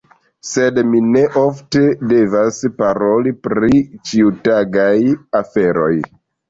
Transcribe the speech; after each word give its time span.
Sed 0.51 0.79
mi 0.93 1.01
ne 1.09 1.21
ofte 1.41 1.83
devas 2.13 2.63
paroli 2.81 3.37
pri 3.49 3.85
ĉiutagaj 4.11 4.97
aferoj. 5.45 5.95